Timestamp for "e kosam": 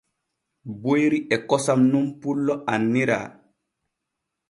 1.35-1.79